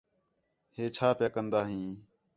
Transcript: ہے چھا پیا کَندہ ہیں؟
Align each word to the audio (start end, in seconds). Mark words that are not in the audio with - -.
ہے 0.75 0.85
چھا 0.95 1.07
پیا 1.17 1.29
کَندہ 1.35 1.61
ہیں؟ 1.69 1.87